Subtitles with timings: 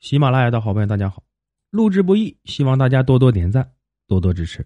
[0.00, 1.24] 喜马拉雅的好朋友，大家好！
[1.70, 3.72] 录制不易，希望大家多多点赞，
[4.06, 4.64] 多多支持。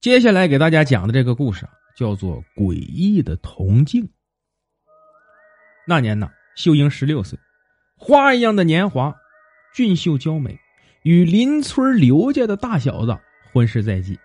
[0.00, 4.04] 接下来给大家讲的这个故事啊，叫做《诡异的铜镜》。
[5.88, 7.36] 那年呢，秀英十六岁，
[7.96, 9.12] 花一样的年华，
[9.74, 10.56] 俊秀娇美，
[11.02, 13.18] 与邻村刘家的大小子
[13.52, 14.16] 婚事在即。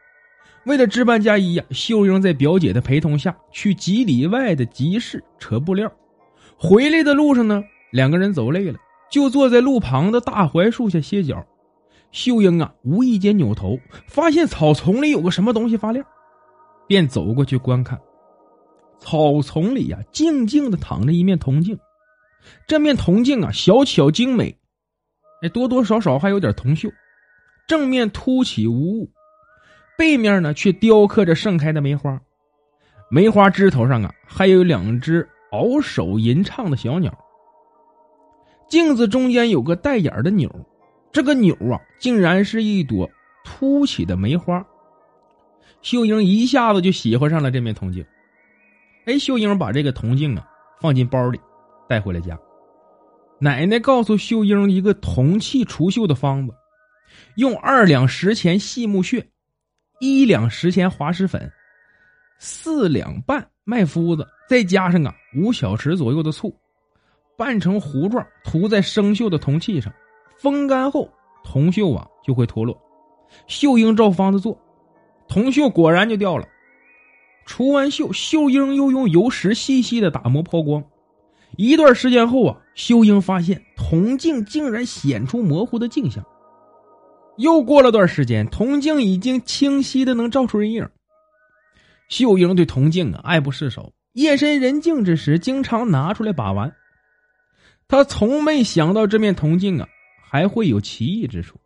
[0.66, 5.92] 为了置办嫁衣呀，秀英在表姐的陪同下去几里外的集市扯布料。
[6.56, 7.64] 回来的路上呢。
[7.92, 8.80] 两个人走累了，
[9.12, 11.46] 就坐在路旁的大槐树下歇脚。
[12.12, 16.06] 秀英啊，无意间扭头，发现草丛里有个什么东西发亮，
[16.88, 18.00] 便走过去观看。
[18.98, 21.78] 草丛里呀，静静的躺着一面铜镜。
[22.68, 24.58] 这面铜镜啊，小巧精美，
[25.44, 26.92] 哎，多多少少还有点铜锈。
[27.68, 29.12] 正面凸起无物，
[29.98, 32.20] 背面呢却雕刻着盛开的梅花。
[33.12, 37.16] 梅花枝头上啊，还有两只昂首吟唱的小鸟。
[38.70, 40.50] 镜子中间有个带眼的钮，
[41.12, 43.10] 这个钮啊，竟然是一朵
[43.44, 44.66] 凸起的梅花。
[45.82, 48.06] 秀英一下子就喜欢上了这面铜镜。
[49.06, 50.48] 哎，秀英把这个铜镜啊
[50.80, 51.40] 放进包里，
[51.88, 52.38] 带回了家。
[53.40, 56.54] 奶奶告诉秀英一个铜器除锈的方子：
[57.38, 59.26] 用二两石钱细木屑，
[60.00, 61.52] 一两石钱滑石粉，
[62.38, 66.56] 四两半麦麸子，再加上啊五小匙左右的醋。
[67.40, 69.94] 拌成糊状，涂在生锈的铜器上，
[70.38, 71.10] 风干后，
[71.42, 72.78] 铜锈啊就会脱落。
[73.48, 74.60] 秀英照方子做，
[75.30, 76.46] 铜锈果然就掉了。
[77.46, 80.84] 除完锈，秀英又用油石细细的打磨抛光。
[81.56, 86.22] 一段时间后啊，秀英发现铜镜竟然显出模糊的镜像。
[87.38, 90.86] 又过了段时间，铜镜已经清晰的能照出人影。
[92.10, 96.70] 秀英对铜镜啊爱不释手，夜深人静之时，经常拿出来把玩。
[97.90, 99.88] 他从没想到这面铜镜啊，
[100.22, 101.58] 还会有奇异之处。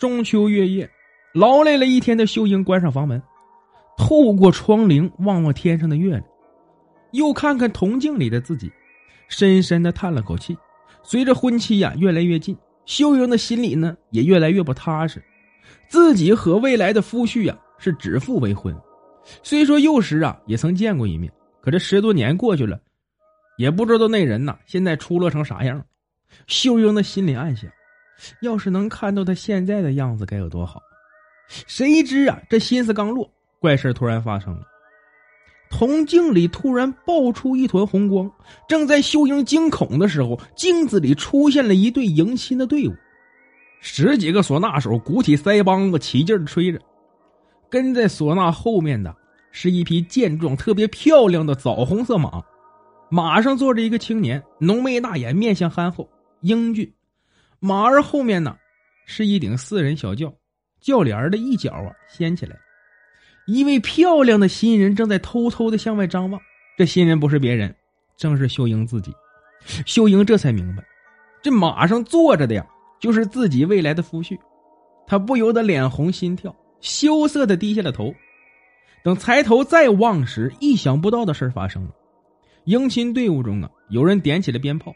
[0.00, 0.88] 中秋月夜，
[1.34, 3.22] 劳累了一天的秀英关上房门，
[3.98, 6.24] 透过窗棂望望天上的月亮，
[7.12, 8.72] 又看看铜镜里的自己，
[9.28, 10.56] 深深的叹了口气。
[11.02, 12.56] 随着婚期呀越来越近，
[12.86, 15.22] 秀英的心里呢也越来越不踏实。
[15.88, 18.74] 自己和未来的夫婿呀是指腹为婚，
[19.42, 21.30] 虽说幼时啊也曾见过一面，
[21.60, 22.80] 可这十多年过去了。
[23.58, 25.84] 也不知道那人呐，现在出落成啥样。
[26.46, 27.68] 秀英的心里暗想：
[28.40, 30.80] 要是能看到他现在的样子，该有多好。
[31.48, 34.60] 谁知啊，这心思刚落，怪事突然发生了。
[35.70, 38.30] 铜镜里突然爆出一团红光，
[38.68, 42.94] 正在秀英惊恐的时候，镜子里出现了一队迎亲的队伍，
[43.80, 46.80] 十几个唢呐手鼓起腮帮子，起劲的吹着。
[47.68, 49.14] 跟在唢呐后面的
[49.50, 52.42] 是一匹健壮、特别漂亮的枣红色马。
[53.10, 56.08] 马上坐着一个青年，浓眉大眼，面相憨厚
[56.42, 56.92] 英俊。
[57.58, 58.56] 马儿后面呢，
[59.06, 60.32] 是一顶四人小轿，
[60.80, 62.56] 轿帘的一角啊掀起来，
[63.46, 66.40] 一位漂亮的新人正在偷偷的向外张望。
[66.76, 67.74] 这新人不是别人，
[68.16, 69.12] 正是秀英自己。
[69.86, 70.84] 秀英这才明白，
[71.42, 72.64] 这马上坐着的呀，
[73.00, 74.38] 就是自己未来的夫婿。
[75.06, 78.14] 他不由得脸红心跳，羞涩的低下了头。
[79.02, 81.90] 等抬头再望时，意想不到的事发生了。
[82.68, 84.94] 迎亲队伍中啊，有人点起了鞭炮，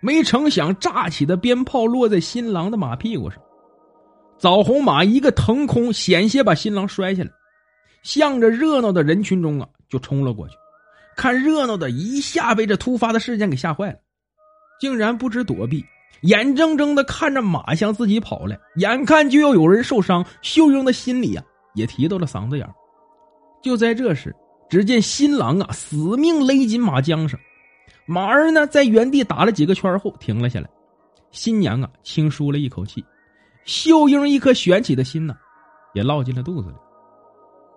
[0.00, 3.40] 没成想炸起的鞭炮落在新郎的马屁股上，
[4.36, 7.30] 枣红马一个腾空，险些把新郎摔下来，
[8.02, 10.56] 向着热闹的人群中啊就冲了过去。
[11.16, 13.98] 看热闹的一下被这突发的事件给吓坏了，
[14.80, 15.84] 竟然不知躲避，
[16.22, 21.44] 眼睁睁的看着马向自己跑来，眼看就要有人受伤，秀英的心里啊
[21.74, 22.68] 也提到了嗓子眼
[23.62, 24.34] 就在这时。
[24.68, 27.38] 只见新郎啊，死命勒紧马缰绳，
[28.06, 30.68] 马儿呢在原地打了几个圈后停了下来。
[31.30, 33.04] 新娘啊轻舒了一口气，
[33.64, 35.36] 秀英一颗悬起的心呢，
[35.92, 36.74] 也落进了肚子里。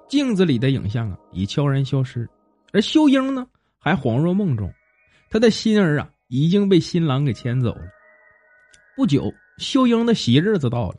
[0.07, 2.29] 镜子里的影像啊已悄然消失，
[2.71, 3.45] 而秀英呢
[3.79, 4.71] 还恍若梦中，
[5.29, 7.81] 她的心儿啊已经被新郎给牵走了。
[8.95, 10.95] 不久，秀英的喜日子到了。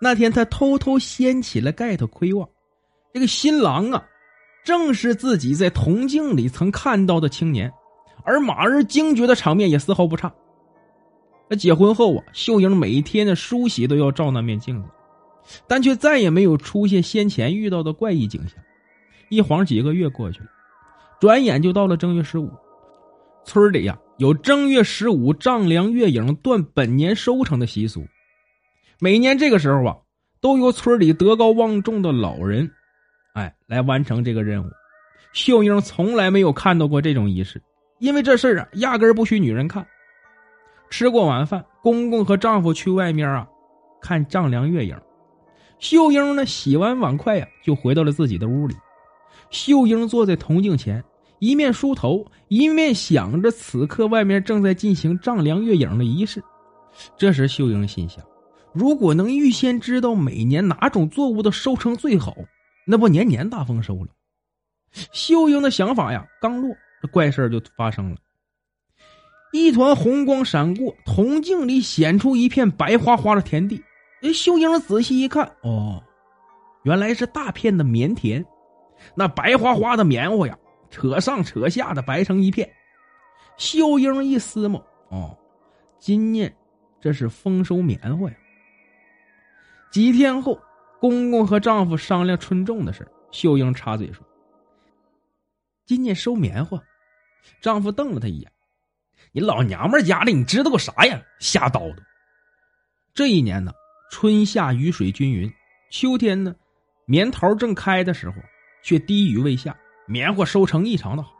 [0.00, 2.48] 那天，她偷偷掀起了盖头窥望，
[3.12, 4.04] 这个新郎啊。
[4.64, 7.72] 正是自己在铜镜里曾看到的青年，
[8.24, 10.32] 而马儿惊觉的场面也丝毫不差。
[11.48, 14.88] 那结婚后啊，秀英每天的梳洗都要照那面镜子，
[15.66, 18.56] 但却再也没有出现先前遇到的怪异景象。
[19.28, 20.46] 一晃几个月过去了，
[21.20, 22.48] 转眼就到了正月十五。
[23.44, 28.06] 村里呀有正月十五丈量月影断本年收成的习俗，
[29.00, 29.96] 每年这个时候啊，
[30.40, 32.70] 都由村里德高望重的老人。
[33.32, 34.66] 哎，来完成这个任务。
[35.32, 37.62] 秀英从来没有看到过这种仪式，
[37.98, 39.86] 因为这事儿啊，压根儿不许女人看。
[40.90, 43.48] 吃过晚饭，公公和丈夫去外面啊
[44.02, 44.94] 看丈量月影。
[45.78, 48.76] 秀英呢洗完碗筷呀，就回到了自己的屋里。
[49.48, 51.02] 秀英坐在铜镜前，
[51.38, 56.42] 一面梳头，一面想着此刻外面正在进行丈量月影的仪式。
[57.16, 58.22] 这时，秀英心想：
[58.74, 62.36] 如果能预先知道每年哪种作物的收成最好，
[62.84, 64.08] 那不年年大丰收了。
[65.12, 68.16] 秀英的想法呀，刚落，这怪事就发生了。
[69.52, 73.82] 一团红光闪过，铜镜里显出一片白花花的田地。
[74.22, 76.02] 哎，秀英仔细一看，哦，
[76.84, 78.44] 原来是大片的棉田，
[79.14, 80.58] 那白花花的棉花呀，
[80.90, 82.70] 扯上扯下的白成一片。
[83.58, 85.36] 秀英一思摸，哦，
[85.98, 86.54] 今年
[87.00, 88.36] 这是丰收棉花呀。
[89.90, 90.58] 几天后，
[91.02, 94.24] 公公和丈夫商量春种的事秀英插嘴说。
[95.84, 96.80] 今年收棉花，
[97.60, 98.48] 丈夫瞪了她一眼
[99.34, 101.20] ：“你老娘们家的，你知道个啥呀？
[101.40, 101.96] 瞎叨叨。”
[103.12, 103.72] 这一年呢，
[104.12, 105.52] 春夏雨水均匀，
[105.90, 106.54] 秋天呢，
[107.04, 108.36] 棉桃正开的时候，
[108.84, 109.76] 却滴雨未下，
[110.06, 111.32] 棉花收成异常的好。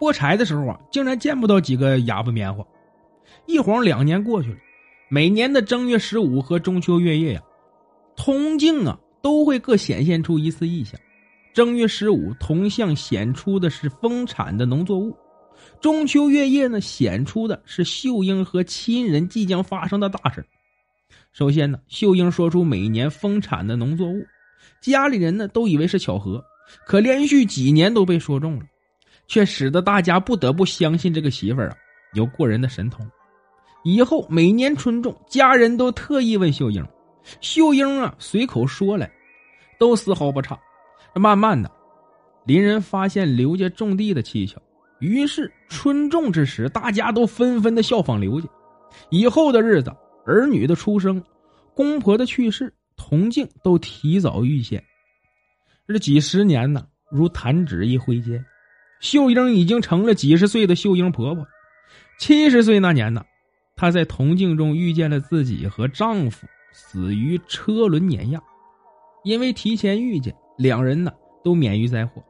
[0.00, 2.64] 剥柴的时候啊，竟然见不到几个哑巴棉花。
[3.44, 4.58] 一晃两年过去了，
[5.10, 7.42] 每年的正月十五和中秋月夜呀，
[8.16, 10.98] 铜镜啊都会各显现出一次异象。
[11.52, 15.10] 正月十五，铜像显出的是丰产的农作物；
[15.80, 20.44] 中秋月夜呢，显出的是秀英和亲人即将发生的大事。
[21.32, 24.22] 首先呢，秀英说出每年丰产的农作物，
[24.80, 26.44] 家里人呢都以为是巧合，
[26.86, 28.66] 可连续几年都被说中了，
[29.26, 31.76] 却使得大家不得不相信这个媳妇儿啊
[32.14, 33.06] 有过人的神通。
[33.82, 36.86] 以后每年春种，家人都特意问秀英，
[37.40, 39.10] 秀英啊随口说来，
[39.78, 40.58] 都丝毫不差。
[41.14, 41.70] 慢慢的，
[42.44, 44.60] 邻人发现刘家种地的蹊跷，
[44.98, 48.48] 于是春种之时，大家都纷纷的效仿刘家。
[49.10, 49.90] 以后的日子，
[50.26, 51.22] 儿女的出生，
[51.74, 54.82] 公婆的去世，铜镜都提早预见。
[55.88, 58.44] 这几十年呢，如弹指一挥间，
[59.00, 61.46] 秀英已经成了几十岁的秀英婆婆。
[62.18, 63.24] 七十岁那年呢，
[63.74, 66.46] 她在铜镜中遇见了自己和丈夫
[66.78, 68.42] 死于车轮碾压，
[69.24, 70.36] 因为提前遇见。
[70.58, 71.10] 两人呢
[71.42, 72.22] 都免于灾祸。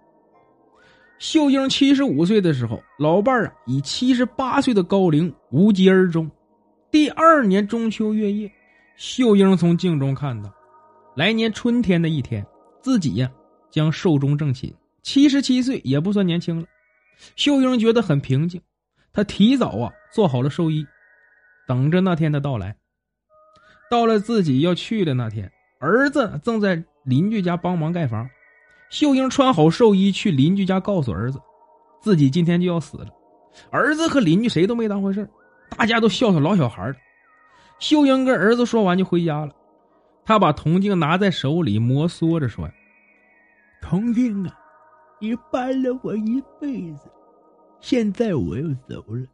[1.19, 6.31] 秀英七十五岁的时候，老伴儿啊以七十八岁的高龄无疾而终。
[6.93, 8.49] 第二年中秋月夜，
[8.97, 10.53] 秀英从镜中看到，
[11.17, 12.47] 来年春天的一天，
[12.81, 13.29] 自己呀
[13.69, 14.73] 将寿终正寝。
[15.03, 16.67] 七十七岁也不算年轻了。
[17.35, 18.61] 秀英觉得很平静，
[19.13, 20.87] 她提早啊做好了寿衣，
[21.67, 22.77] 等着那天的到来。
[23.91, 26.85] 到了自己要去的那天，儿子正在。
[27.07, 28.29] 邻居家帮忙盖房，
[28.91, 31.41] 秀英穿好寿衣去邻居家告诉儿子，
[32.01, 33.07] 自己今天就要死了。
[33.71, 35.31] 儿子和邻居谁都没当回事
[35.69, 36.99] 大家都笑他老小孩的。
[37.79, 39.55] 秀英跟儿子说完就回家了，
[40.25, 42.69] 他把铜镜拿在手里摩挲着说
[43.81, 44.59] ：“铜镜啊，
[45.21, 47.09] 你伴了我一辈子，
[47.81, 49.25] 现在我要走了，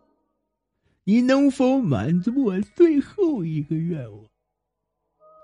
[1.05, 4.21] 你能否满足我最后一个愿望？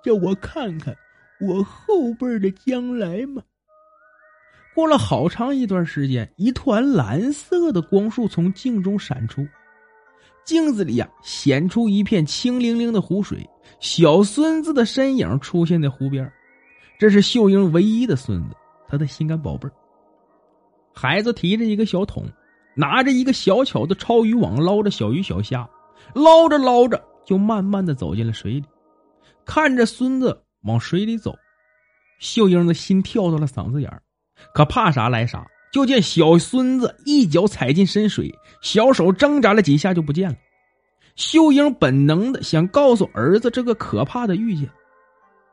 [0.08, 0.96] 叫我看看。”
[1.40, 3.40] 我后辈的将来吗？
[4.75, 9.46] 过了好长一段时间，一团蓝色的光束从镜中闪出，
[10.44, 16.28] 镜子里呀显出一片清灵灵的湖水，小孙子的身影出现在湖边。
[16.99, 18.56] 这是秀英唯一的孙子，
[18.88, 19.68] 他的心肝宝贝
[20.92, 22.25] 孩子提着一个小桶，
[22.75, 25.68] 拿着一个小巧的抄鱼网捞着小鱼小虾，
[26.14, 28.64] 捞着捞着就慢慢的走进了水里，
[29.49, 30.45] 看着孙子。
[30.62, 31.35] 往水里走，
[32.19, 34.02] 秀英的心跳到了嗓子眼儿，
[34.52, 35.47] 可怕啥来啥。
[35.73, 38.28] 就见小孙子一脚踩进深水，
[38.61, 40.37] 小手挣扎了几下就不见了。
[41.14, 44.69] 秀英本能的想告诉儿子这个可怕的遇见，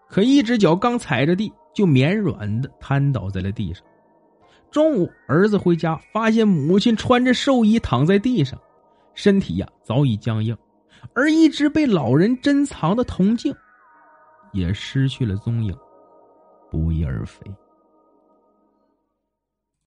[0.10, 3.84] 可一只脚刚踩着地，就绵软的瘫倒在了地上。
[4.72, 8.60] 中午，儿子回家发现母亲穿着寿衣躺在地上，
[9.14, 10.58] 身体呀早已僵硬，
[11.14, 13.56] 而一直被老人珍藏的铜镜。
[14.56, 15.78] 也失去了踪影，
[16.72, 17.46] 不翼而飞。